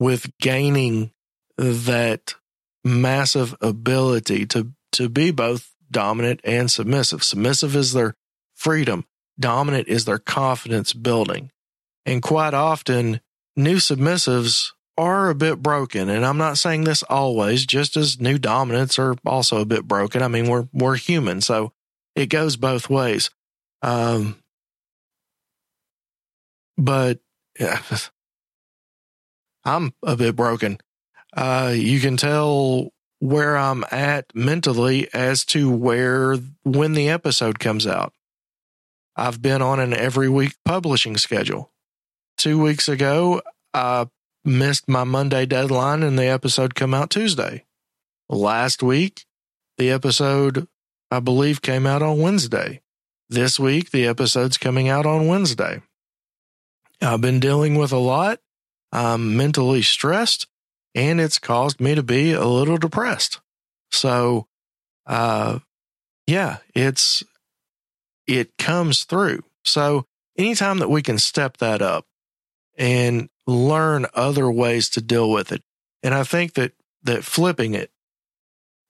with 0.00 0.30
gaining 0.40 1.12
that 1.56 2.34
massive 2.84 3.54
ability 3.60 4.46
to 4.46 4.72
to 4.92 5.08
be 5.08 5.30
both 5.30 5.72
dominant 5.90 6.40
and 6.44 6.70
submissive. 6.70 7.24
Submissive 7.24 7.74
is 7.74 7.92
their 7.92 8.14
freedom, 8.54 9.06
dominant 9.38 9.88
is 9.88 10.04
their 10.04 10.18
confidence 10.18 10.92
building. 10.92 11.50
And 12.06 12.22
quite 12.22 12.54
often, 12.54 13.20
new 13.56 13.76
submissives 13.76 14.72
are 14.96 15.28
a 15.28 15.34
bit 15.34 15.62
broken. 15.62 16.08
And 16.08 16.24
I'm 16.24 16.38
not 16.38 16.58
saying 16.58 16.84
this 16.84 17.02
always, 17.04 17.66
just 17.66 17.96
as 17.96 18.20
new 18.20 18.38
dominants 18.38 18.98
are 18.98 19.16
also 19.26 19.60
a 19.60 19.66
bit 19.66 19.86
broken. 19.86 20.22
I 20.22 20.28
mean, 20.28 20.48
we're 20.48 20.68
we're 20.72 20.96
human, 20.96 21.40
so 21.40 21.72
it 22.14 22.26
goes 22.26 22.56
both 22.56 22.88
ways. 22.88 23.30
Um, 23.82 24.36
but 26.76 27.20
yeah, 27.58 27.80
I'm 29.64 29.94
a 30.02 30.16
bit 30.16 30.36
broken. 30.36 30.78
Uh, 31.36 31.72
you 31.74 32.00
can 32.00 32.16
tell 32.16 32.92
where 33.18 33.56
I'm 33.56 33.84
at 33.90 34.26
mentally 34.34 35.08
as 35.14 35.44
to 35.46 35.70
where 35.70 36.36
when 36.62 36.92
the 36.92 37.08
episode 37.08 37.58
comes 37.58 37.86
out. 37.86 38.12
I've 39.16 39.40
been 39.40 39.62
on 39.62 39.80
an 39.80 39.94
every 39.94 40.28
week 40.28 40.54
publishing 40.64 41.16
schedule. 41.16 41.72
Two 42.36 42.60
weeks 42.60 42.88
ago, 42.88 43.42
I 43.72 44.06
missed 44.44 44.88
my 44.88 45.04
Monday 45.04 45.46
deadline 45.46 46.02
and 46.02 46.18
the 46.18 46.26
episode 46.26 46.74
come 46.74 46.94
out 46.94 47.10
Tuesday. 47.10 47.64
Last 48.28 48.82
week, 48.82 49.24
the 49.78 49.90
episode, 49.90 50.68
I 51.10 51.20
believe, 51.20 51.62
came 51.62 51.86
out 51.86 52.02
on 52.02 52.20
Wednesday. 52.20 52.80
This 53.28 53.58
week, 53.58 53.90
the 53.90 54.06
episode's 54.06 54.58
coming 54.58 54.88
out 54.88 55.06
on 55.06 55.26
Wednesday. 55.26 55.82
I've 57.00 57.20
been 57.20 57.40
dealing 57.40 57.76
with 57.76 57.92
a 57.92 57.98
lot 57.98 58.40
I'm 58.94 59.36
mentally 59.36 59.82
stressed 59.82 60.46
and 60.94 61.20
it's 61.20 61.40
caused 61.40 61.80
me 61.80 61.96
to 61.96 62.02
be 62.04 62.32
a 62.32 62.44
little 62.44 62.76
depressed. 62.76 63.40
So, 63.90 64.46
uh, 65.04 65.58
yeah, 66.28 66.58
it's, 66.76 67.24
it 68.28 68.56
comes 68.56 69.02
through. 69.02 69.42
So 69.64 70.06
anytime 70.38 70.78
that 70.78 70.88
we 70.88 71.02
can 71.02 71.18
step 71.18 71.56
that 71.56 71.82
up 71.82 72.06
and 72.78 73.28
learn 73.46 74.06
other 74.14 74.50
ways 74.50 74.88
to 74.90 75.00
deal 75.02 75.30
with 75.30 75.52
it. 75.52 75.62
And 76.02 76.14
I 76.14 76.24
think 76.24 76.54
that, 76.54 76.72
that 77.02 77.24
flipping 77.24 77.74
it, 77.74 77.90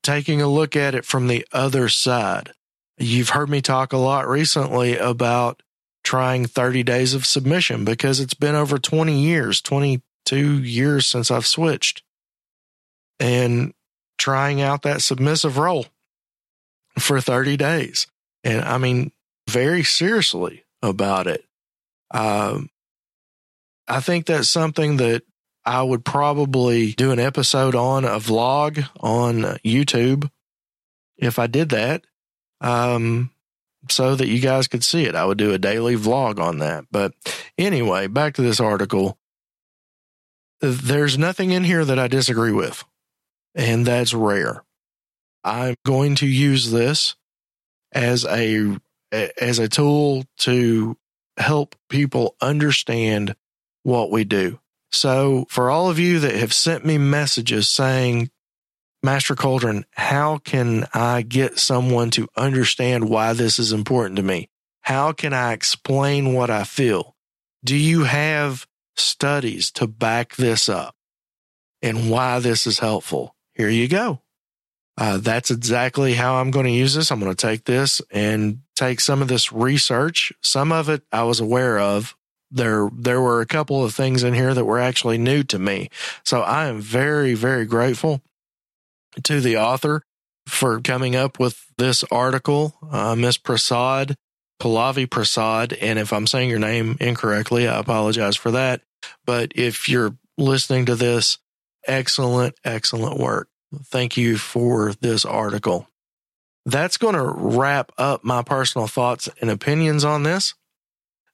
taking 0.02 0.42
a 0.42 0.48
look 0.48 0.76
at 0.76 0.94
it 0.94 1.04
from 1.04 1.26
the 1.28 1.46
other 1.52 1.88
side, 1.88 2.52
you've 2.98 3.30
heard 3.30 3.50
me 3.50 3.60
talk 3.60 3.92
a 3.92 3.98
lot 3.98 4.28
recently 4.28 4.96
about 4.96 5.62
trying 6.04 6.46
30 6.46 6.82
days 6.82 7.14
of 7.14 7.26
submission 7.26 7.84
because 7.84 8.20
it's 8.20 8.34
been 8.34 8.54
over 8.54 8.78
20 8.78 9.18
years, 9.20 9.60
22 9.60 10.62
years 10.62 11.06
since 11.06 11.30
I've 11.30 11.46
switched. 11.46 12.02
and 13.20 13.72
trying 14.18 14.60
out 14.60 14.82
that 14.82 15.02
submissive 15.02 15.58
role 15.58 15.86
for 16.98 17.20
30 17.20 17.56
days. 17.56 18.06
And 18.44 18.62
I 18.62 18.78
mean, 18.78 19.12
very 19.48 19.82
seriously 19.82 20.64
about 20.82 21.26
it. 21.26 21.44
Um, 22.10 22.70
I 23.86 24.00
think 24.00 24.26
that's 24.26 24.48
something 24.48 24.96
that 24.98 25.22
I 25.64 25.82
would 25.82 26.04
probably 26.04 26.92
do 26.92 27.10
an 27.10 27.18
episode 27.18 27.74
on 27.74 28.04
a 28.04 28.18
vlog 28.18 28.88
on 29.00 29.58
YouTube 29.64 30.30
if 31.16 31.38
I 31.38 31.46
did 31.46 31.70
that. 31.70 32.04
Um, 32.60 33.30
so 33.90 34.14
that 34.14 34.28
you 34.28 34.40
guys 34.40 34.68
could 34.68 34.84
see 34.84 35.04
it. 35.04 35.14
I 35.14 35.24
would 35.24 35.38
do 35.38 35.52
a 35.52 35.58
daily 35.58 35.96
vlog 35.96 36.40
on 36.40 36.58
that. 36.58 36.86
But 36.90 37.12
anyway, 37.58 38.06
back 38.06 38.34
to 38.34 38.42
this 38.42 38.60
article. 38.60 39.18
There's 40.60 41.18
nothing 41.18 41.50
in 41.50 41.64
here 41.64 41.84
that 41.84 41.98
I 41.98 42.08
disagree 42.08 42.52
with, 42.52 42.84
and 43.54 43.84
that's 43.84 44.14
rare. 44.14 44.64
I'm 45.42 45.74
going 45.84 46.14
to 46.16 46.26
use 46.26 46.70
this 46.70 47.16
as 47.92 48.24
a 48.24 48.78
as 49.12 49.58
a 49.58 49.68
tool 49.68 50.24
to 50.38 50.96
help 51.36 51.76
people 51.90 52.36
understand 52.40 53.36
what 53.84 54.10
we 54.10 54.24
do. 54.24 54.58
So, 54.90 55.46
for 55.48 55.70
all 55.70 55.88
of 55.88 55.98
you 55.98 56.18
that 56.20 56.34
have 56.34 56.52
sent 56.52 56.84
me 56.84 56.98
messages 56.98 57.68
saying, 57.68 58.30
Master 59.02 59.34
Cauldron, 59.34 59.84
how 59.92 60.38
can 60.38 60.86
I 60.94 61.22
get 61.22 61.58
someone 61.58 62.10
to 62.12 62.28
understand 62.36 63.08
why 63.08 63.32
this 63.34 63.58
is 63.58 63.72
important 63.72 64.16
to 64.16 64.22
me? 64.22 64.48
How 64.80 65.12
can 65.12 65.32
I 65.32 65.52
explain 65.52 66.32
what 66.32 66.50
I 66.50 66.64
feel? 66.64 67.14
Do 67.62 67.76
you 67.76 68.04
have 68.04 68.66
studies 68.96 69.70
to 69.72 69.86
back 69.86 70.36
this 70.36 70.68
up 70.68 70.94
and 71.82 72.10
why 72.10 72.38
this 72.38 72.66
is 72.66 72.78
helpful? 72.78 73.34
Here 73.54 73.68
you 73.68 73.88
go. 73.88 74.20
Uh, 74.96 75.18
that's 75.18 75.50
exactly 75.50 76.14
how 76.14 76.36
I'm 76.36 76.50
going 76.50 76.66
to 76.66 76.72
use 76.72 76.94
this. 76.94 77.10
I'm 77.10 77.20
going 77.20 77.34
to 77.34 77.46
take 77.46 77.64
this 77.64 78.00
and 78.10 78.60
take 78.76 79.00
some 79.00 79.22
of 79.22 79.28
this 79.28 79.52
research. 79.52 80.32
Some 80.40 80.70
of 80.70 80.88
it 80.88 81.02
I 81.10 81.24
was 81.24 81.40
aware 81.40 81.78
of. 81.78 82.16
There, 82.54 82.88
there 82.96 83.20
were 83.20 83.40
a 83.40 83.46
couple 83.46 83.84
of 83.84 83.94
things 83.94 84.22
in 84.22 84.32
here 84.32 84.54
that 84.54 84.64
were 84.64 84.78
actually 84.78 85.18
new 85.18 85.42
to 85.44 85.58
me. 85.58 85.90
So 86.24 86.40
I 86.40 86.66
am 86.66 86.80
very, 86.80 87.34
very 87.34 87.66
grateful 87.66 88.22
to 89.22 89.40
the 89.40 89.56
author 89.56 90.02
for 90.46 90.80
coming 90.80 91.16
up 91.16 91.40
with 91.40 91.64
this 91.78 92.04
article, 92.12 92.74
uh, 92.90 93.16
Miss 93.16 93.36
Prasad, 93.36 94.16
Pallavi 94.60 95.10
Prasad. 95.10 95.72
And 95.74 95.98
if 95.98 96.12
I'm 96.12 96.26
saying 96.26 96.48
your 96.48 96.58
name 96.58 96.96
incorrectly, 97.00 97.66
I 97.66 97.78
apologize 97.78 98.36
for 98.36 98.52
that. 98.52 98.82
But 99.26 99.52
if 99.56 99.88
you're 99.88 100.16
listening 100.38 100.86
to 100.86 100.94
this, 100.94 101.38
excellent, 101.86 102.54
excellent 102.64 103.18
work. 103.18 103.48
Thank 103.86 104.16
you 104.16 104.38
for 104.38 104.92
this 105.00 105.24
article. 105.24 105.88
That's 106.66 106.96
going 106.96 107.14
to 107.14 107.24
wrap 107.26 107.92
up 107.98 108.24
my 108.24 108.42
personal 108.42 108.86
thoughts 108.86 109.28
and 109.40 109.50
opinions 109.50 110.04
on 110.04 110.22
this. 110.22 110.54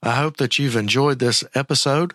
I 0.03 0.13
hope 0.13 0.39
that 0.39 0.59
you've 0.59 0.77
enjoyed 0.77 1.19
this 1.19 1.45
episode. 1.55 2.15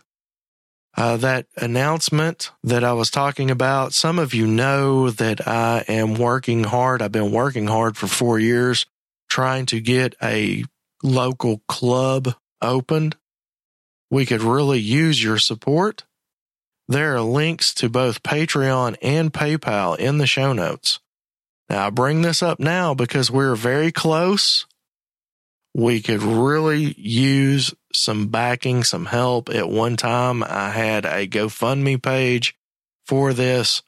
Uh, 0.98 1.18
that 1.18 1.46
announcement 1.58 2.52
that 2.64 2.84
I 2.84 2.94
was 2.94 3.12
talking 3.12 3.52
about, 3.52 3.94
some 3.94 4.18
of 4.18 4.34
you 4.34 4.48
know 4.48 5.10
that 5.10 5.46
I 5.46 5.84
am 5.90 6.16
working 6.16 6.64
hard. 6.64 7.02
I've 7.02 7.12
been 7.12 7.34
working 7.34 7.68
hard 7.68 7.98
for 7.98 8.08
four 8.08 8.40
years 8.40 8.86
trying 9.30 9.66
to 9.68 9.82
get 9.82 10.16
a 10.24 10.64
local 11.04 11.62
club 11.68 12.34
opened. 12.62 13.18
We 14.10 14.26
could 14.26 14.42
really 14.42 14.80
use 14.80 15.22
your 15.22 15.38
support. 15.38 16.06
There 16.88 17.16
are 17.16 17.22
links 17.22 17.74
to 17.76 17.90
both 17.90 18.24
Patreon 18.24 18.96
and 19.02 19.34
PayPal 19.34 19.98
in 19.98 20.18
the 20.18 20.28
show 20.28 20.54
notes. 20.54 21.00
Now, 21.70 21.88
I 21.88 21.90
bring 21.90 22.22
this 22.22 22.44
up 22.44 22.60
now 22.60 22.94
because 22.94 23.32
we're 23.32 23.56
very 23.56 23.92
close. 23.92 24.66
We 25.78 26.02
could 26.02 26.24
really 26.24 26.96
use 26.98 27.74
some 27.92 28.30
backing, 28.30 28.86
some 28.86 29.08
help. 29.08 29.50
At 29.50 29.68
one 29.68 29.98
time, 29.98 30.42
I 30.42 30.70
had 30.70 31.06
a 31.06 31.28
GoFundMe 31.28 32.02
page 32.02 32.56
for 33.06 33.34
this 33.34 33.82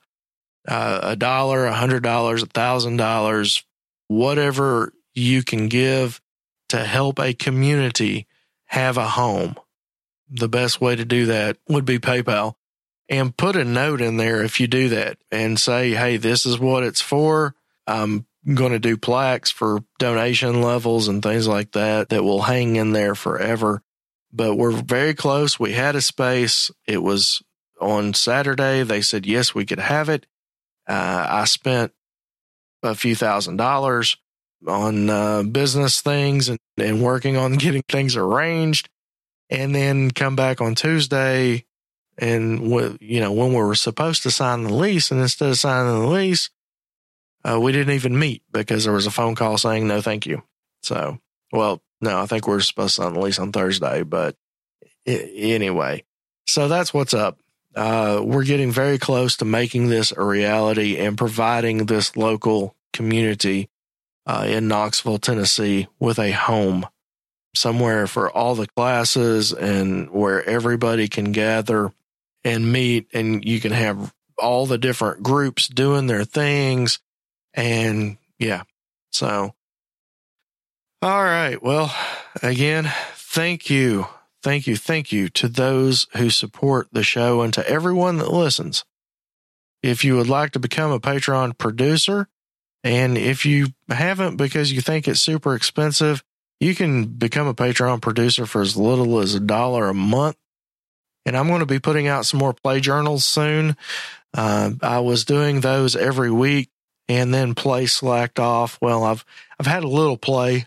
uh, 0.68 1.00
a 1.02 1.16
dollar, 1.16 1.66
a 1.66 1.74
hundred 1.74 2.04
dollars, 2.04 2.44
a 2.44 2.48
thousand 2.48 2.98
dollars, 2.98 3.64
whatever 4.10 4.92
you 5.14 5.44
can 5.44 5.70
give 5.70 6.20
to 6.68 6.84
help 6.84 7.20
a 7.20 7.34
community 7.34 8.28
have 8.66 8.98
a 8.98 9.08
home. 9.08 9.56
The 10.30 10.50
best 10.50 10.82
way 10.82 10.98
to 10.98 11.06
do 11.06 11.28
that 11.28 11.56
would 11.70 11.86
be 11.86 12.00
PayPal 12.00 12.56
and 13.08 13.38
put 13.38 13.56
a 13.56 13.64
note 13.64 14.02
in 14.02 14.18
there 14.18 14.44
if 14.44 14.60
you 14.60 14.68
do 14.68 14.90
that 14.90 15.20
and 15.32 15.58
say, 15.58 15.92
Hey, 15.92 16.18
this 16.18 16.46
is 16.46 16.60
what 16.60 16.84
it's 16.84 17.00
for. 17.00 17.56
I'm 17.88 18.26
going 18.54 18.72
to 18.72 18.80
do 18.80 18.98
plaques 18.98 19.52
for 19.52 19.84
donation 20.00 20.62
levels 20.62 21.08
and 21.08 21.22
things 21.22 21.48
like 21.48 21.72
that 21.74 22.10
that 22.10 22.24
will 22.24 22.44
hang 22.44 22.76
in 22.76 22.94
there 22.94 23.16
forever. 23.16 23.82
But 24.32 24.56
we're 24.56 24.72
very 24.72 25.14
close. 25.14 25.60
We 25.60 25.74
had 25.74 25.96
a 25.96 26.02
space. 26.02 26.72
It 26.86 27.04
was 27.04 27.42
on 27.80 28.14
Saturday. 28.14 28.84
They 28.84 29.02
said, 29.02 29.26
yes, 29.26 29.54
we 29.54 29.66
could 29.66 29.80
have 29.80 30.10
it. 30.10 30.26
Uh, 30.88 31.28
I 31.30 31.46
spent 31.46 31.92
a 32.84 32.96
few 32.96 33.16
thousand 33.16 33.58
dollars 33.58 34.18
on 34.68 35.10
uh, 35.10 35.44
business 35.44 36.02
things 36.02 36.50
and, 36.50 36.60
and 36.78 37.02
working 37.02 37.38
on 37.38 37.54
getting 37.58 37.84
things 37.90 38.16
arranged. 38.16 38.90
And 39.50 39.74
then 39.74 40.12
come 40.12 40.36
back 40.36 40.60
on 40.60 40.76
Tuesday 40.76 41.66
and 42.18 43.00
you 43.00 43.20
know 43.20 43.32
when 43.32 43.50
we 43.50 43.62
were 43.62 43.76
supposed 43.76 44.24
to 44.24 44.32
sign 44.32 44.64
the 44.64 44.74
lease, 44.74 45.12
and 45.12 45.22
instead 45.22 45.50
of 45.50 45.58
signing 45.58 46.02
the 46.02 46.08
lease, 46.08 46.50
uh, 47.44 47.60
we 47.60 47.72
didn't 47.72 47.94
even 47.94 48.18
meet 48.18 48.44
because 48.52 48.84
there 48.84 48.94
was 48.94 49.08
a 49.08 49.12
phone 49.12 49.36
call 49.36 49.58
saying 49.58 49.88
no, 49.88 50.02
thank 50.02 50.26
you. 50.26 50.44
So, 50.82 51.20
well, 51.52 51.82
no, 52.02 52.22
I 52.22 52.26
think 52.26 52.48
we 52.48 52.56
are 52.56 52.62
supposed 52.62 52.96
to 52.98 53.08
lease 53.10 53.40
on 53.40 53.52
Thursday, 53.52 54.04
but 54.04 54.36
anyway, 55.06 56.04
so 56.46 56.68
that's 56.68 56.94
what's 56.94 57.14
up. 57.14 57.40
Uh, 57.76 58.22
we're 58.24 58.44
getting 58.44 58.72
very 58.72 58.98
close 58.98 59.38
to 59.38 59.46
making 59.46 59.90
this 59.90 60.12
a 60.12 60.24
reality 60.24 60.98
and 60.98 61.18
providing 61.18 61.86
this 61.86 62.16
local 62.18 62.76
community 62.94 63.70
uh, 64.26 64.46
in 64.48 64.68
Knoxville, 64.68 65.20
Tennessee, 65.20 65.88
with 66.00 66.20
a 66.20 66.32
home 66.32 66.88
somewhere 67.56 68.08
for 68.08 68.30
all 68.30 68.56
the 68.56 68.68
classes 68.68 69.52
and 69.54 70.10
where 70.12 70.48
everybody 70.48 71.08
can 71.08 71.32
gather 71.32 71.92
and 72.44 72.72
meet 72.72 73.08
and 73.14 73.44
you 73.46 73.60
can 73.60 73.72
have 73.72 74.14
all 74.40 74.66
the 74.66 74.78
different 74.78 75.24
groups 75.24 75.68
doing 75.68 76.08
their 76.08 76.24
things. 76.24 77.00
And 77.58 78.18
yeah, 78.40 78.64
so. 79.12 79.54
All 81.02 81.24
right. 81.24 81.62
Well, 81.62 81.94
again, 82.42 82.90
thank 83.16 83.70
you. 83.70 84.08
Thank 84.42 84.66
you. 84.66 84.78
Thank 84.78 85.12
you 85.12 85.28
to 85.30 85.50
those 85.50 86.08
who 86.16 86.30
support 86.30 86.88
the 86.94 87.04
show 87.04 87.42
and 87.42 87.54
to 87.54 87.70
everyone 87.70 88.18
that 88.18 88.32
listens. 88.32 88.86
If 89.84 90.06
you 90.06 90.16
would 90.16 90.30
like 90.30 90.52
to 90.52 90.60
become 90.60 90.92
a 90.92 91.00
Patreon 91.00 91.58
producer, 91.58 92.30
and 92.84 93.18
if 93.18 93.46
you 93.46 93.68
haven't 93.90 94.38
because 94.38 94.72
you 94.72 94.80
think 94.80 95.08
it's 95.08 95.20
super 95.20 95.54
expensive, 95.54 96.24
you 96.62 96.74
can 96.74 97.06
become 97.06 97.48
a 97.48 97.54
Patreon 97.54 98.02
producer 98.02 98.46
for 98.46 98.62
as 98.62 98.78
little 98.78 99.20
as 99.20 99.36
a 99.36 99.40
dollar 99.40 99.90
a 99.90 99.94
month 99.94 100.38
and 101.28 101.36
I'm 101.36 101.50
going 101.50 101.60
to 101.60 101.66
be 101.66 101.80
putting 101.80 102.08
out 102.08 102.26
some 102.26 102.40
more 102.40 102.54
play 102.54 102.80
journals 102.80 103.26
soon. 103.26 103.76
Uh, 104.34 104.72
I 104.82 105.00
was 105.00 105.26
doing 105.26 105.60
those 105.60 105.94
every 105.94 106.32
week 106.32 106.70
and 107.10 107.34
then 107.34 107.56
play 107.56 107.86
slacked 107.86 108.40
off. 108.40 108.78
Well, 108.82 109.04
I've, 109.04 109.26
I've 109.60 109.68
had 109.68 109.84
a 109.84 109.90
little 109.90 110.18
play 110.18 110.66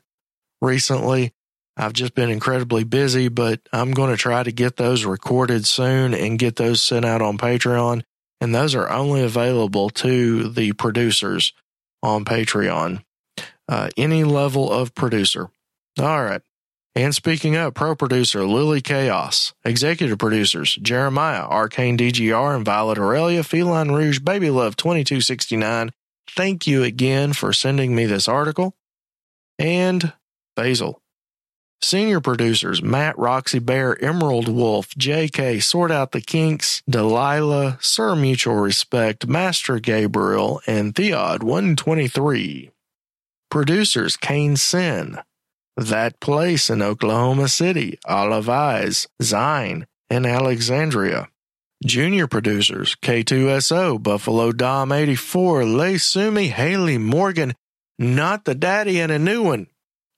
recently. 0.61 1.33
I've 1.76 1.92
just 1.92 2.14
been 2.14 2.31
incredibly 2.31 2.85
busy, 2.85 3.29
but 3.29 3.61
I'm 3.72 3.92
going 3.92 4.11
to 4.11 4.16
try 4.16 4.42
to 4.42 4.53
get 4.53 4.76
those 4.76 5.05
recorded 5.05 5.66
soon 5.66 6.14
and 6.14 6.38
get 6.38 6.57
those 6.57 6.83
sent 6.83 7.05
out 7.05 7.22
on 7.22 7.38
Patreon. 7.38 8.03
And 8.40 8.55
those 8.55 8.74
are 8.74 8.90
only 8.90 9.22
available 9.22 9.90
to 9.90 10.48
the 10.48 10.72
producers 10.72 11.53
on 12.03 12.24
Patreon, 12.24 13.03
uh, 13.68 13.90
any 13.96 14.24
level 14.24 14.70
of 14.70 14.94
producer. 14.94 15.50
All 15.98 16.24
right. 16.24 16.42
And 16.94 17.14
speaking 17.14 17.55
of 17.57 17.74
pro 17.74 17.94
producer 17.94 18.44
Lily 18.44 18.81
Chaos, 18.81 19.55
executive 19.64 20.18
producers 20.18 20.76
Jeremiah, 20.76 21.44
Arcane 21.44 21.96
DGR, 21.96 22.57
and 22.57 22.64
Violet 22.64 22.98
Aurelia, 22.98 23.44
Feline 23.44 23.92
Rouge, 23.92 24.18
Baby 24.18 24.50
Love 24.50 24.76
2269. 24.76 25.92
Thank 26.36 26.66
you 26.66 26.82
again 26.82 27.32
for 27.32 27.52
sending 27.52 27.94
me 27.94 28.06
this 28.06 28.28
article. 28.28 28.74
And 29.58 30.12
Basil. 30.56 31.00
Senior 31.82 32.20
producers 32.20 32.82
Matt, 32.82 33.18
Roxy 33.18 33.58
Bear, 33.58 34.02
Emerald 34.04 34.48
Wolf, 34.48 34.90
JK, 34.90 35.62
Sort 35.62 35.90
Out 35.90 36.12
the 36.12 36.20
Kinks, 36.20 36.82
Delilah, 36.88 37.78
Sir 37.80 38.14
Mutual 38.14 38.56
Respect, 38.56 39.26
Master 39.26 39.80
Gabriel, 39.80 40.60
and 40.66 40.94
Theod 40.94 41.42
123. 41.42 42.70
Producers 43.50 44.16
Kane 44.16 44.56
Sin, 44.56 45.18
that 45.76 46.20
place 46.20 46.68
in 46.68 46.82
Oklahoma 46.82 47.48
City, 47.48 47.98
Olive 48.04 48.48
Eyes, 48.48 49.08
Zine, 49.22 49.86
and 50.10 50.26
Alexandria. 50.26 51.28
Junior 51.84 52.26
producers 52.26 52.94
K2SO, 52.96 54.02
Buffalo 54.02 54.52
Dom 54.52 54.92
84, 54.92 55.64
Lay 55.64 55.96
Sumi, 55.96 56.48
Haley 56.48 56.98
Morgan, 56.98 57.54
Not 57.98 58.44
the 58.44 58.54
Daddy, 58.54 59.00
and 59.00 59.10
a 59.10 59.18
new 59.18 59.42
one, 59.42 59.66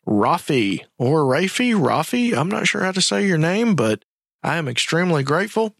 Rafi 0.04 0.84
or 0.98 1.20
Rafi, 1.20 1.72
Rafi. 1.72 2.36
I'm 2.36 2.48
not 2.48 2.66
sure 2.66 2.82
how 2.82 2.90
to 2.90 3.00
say 3.00 3.28
your 3.28 3.38
name, 3.38 3.76
but 3.76 4.04
I 4.42 4.56
am 4.56 4.66
extremely 4.66 5.22
grateful. 5.22 5.76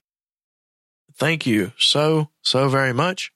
Thank 1.17 1.49
you 1.49 1.73
so, 1.77 2.29
so 2.43 2.69
very 2.69 2.93
much. 2.93 3.33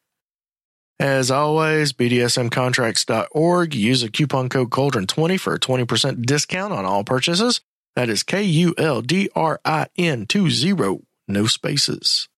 As 1.01 1.33
always, 1.33 1.93
BDSMcontracts.org. 1.93 3.75
Use 3.75 4.05
a 4.05 4.11
coupon 4.11 4.49
code 4.49 4.71
Cauldron20 4.71 5.41
for 5.41 5.55
a 5.55 5.59
20% 5.59 6.25
discount 6.25 6.73
on 6.73 6.85
all 6.85 7.03
purchases. 7.03 7.61
That 7.97 8.09
is 8.09 8.23
K 8.23 8.45
U 8.45 8.73
L 8.79 9.03
D 9.03 9.29
R 9.35 9.61
I 9.65 9.89
N 9.99 10.27
20, 10.27 11.01
no 11.27 11.47
spaces. 11.49 12.29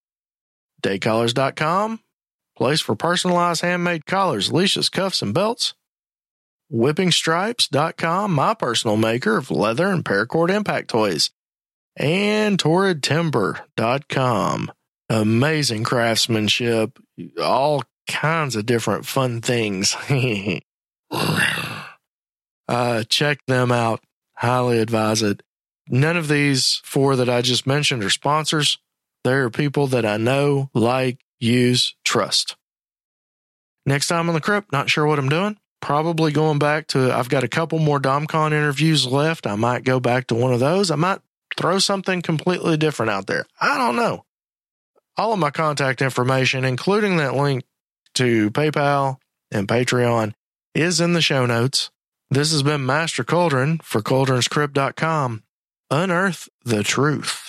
Daycollars.com, 0.81 1.99
place 2.55 2.81
for 2.81 2.95
personalized 2.95 3.61
handmade 3.61 4.05
collars, 4.05 4.51
leashes, 4.51 4.89
cuffs, 4.89 5.21
and 5.21 5.33
belts. 5.33 5.73
WhippingStripes.com, 6.71 8.31
my 8.31 8.53
personal 8.53 8.95
maker 8.95 9.37
of 9.37 9.49
leather 9.49 9.87
and 9.87 10.05
paracord 10.05 10.49
impact 10.49 10.89
toys. 10.89 11.31
And 11.95 12.59
TorridTimber.com, 12.59 14.71
amazing 15.09 15.83
craftsmanship, 15.83 16.99
all 17.41 17.83
kinds 18.07 18.55
of 18.55 18.65
different 18.65 19.05
fun 19.05 19.41
things. 19.41 19.95
uh, 22.67 23.03
check 23.09 23.39
them 23.47 23.71
out. 23.71 24.01
Highly 24.35 24.79
advise 24.79 25.21
it. 25.21 25.43
None 25.89 26.17
of 26.17 26.27
these 26.27 26.81
four 26.83 27.15
that 27.15 27.29
I 27.29 27.41
just 27.41 27.65
mentioned 27.65 28.03
are 28.03 28.11
sponsors. 28.11 28.77
They're 29.23 29.49
people 29.49 29.87
that 29.87 30.05
I 30.05 30.17
know, 30.17 30.69
like, 30.73 31.19
use, 31.39 31.95
trust. 32.05 32.55
Next 33.85 34.07
time 34.07 34.29
on 34.29 34.35
the 34.35 34.41
crypt, 34.41 34.71
not 34.71 34.89
sure 34.89 35.05
what 35.05 35.19
I'm 35.19 35.29
doing. 35.29 35.57
Probably 35.81 36.31
going 36.31 36.59
back 36.59 36.87
to, 36.87 37.11
I've 37.13 37.29
got 37.29 37.43
a 37.43 37.47
couple 37.47 37.79
more 37.79 37.99
DomCon 37.99 38.47
interviews 38.47 39.05
left. 39.07 39.47
I 39.47 39.55
might 39.55 39.83
go 39.83 39.99
back 39.99 40.27
to 40.27 40.35
one 40.35 40.53
of 40.53 40.59
those. 40.59 40.91
I 40.91 40.95
might 40.95 41.19
throw 41.57 41.79
something 41.79 42.21
completely 42.21 42.77
different 42.77 43.09
out 43.09 43.27
there. 43.27 43.45
I 43.59 43.77
don't 43.77 43.95
know. 43.95 44.25
All 45.17 45.33
of 45.33 45.39
my 45.39 45.51
contact 45.51 46.01
information, 46.01 46.63
including 46.63 47.17
that 47.17 47.35
link 47.35 47.63
to 48.15 48.51
PayPal 48.51 49.17
and 49.51 49.67
Patreon, 49.67 50.33
is 50.73 51.01
in 51.01 51.13
the 51.13 51.21
show 51.21 51.45
notes. 51.45 51.89
This 52.29 52.51
has 52.51 52.63
been 52.63 52.85
Master 52.85 53.23
Cauldron 53.23 53.79
for 53.83 54.01
cauldronscrypt.com. 54.01 55.43
Unearth 55.91 56.47
the 56.63 56.83
truth. 56.83 57.48